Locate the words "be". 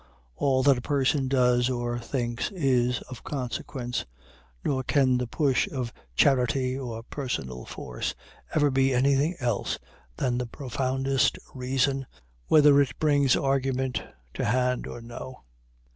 8.71-8.95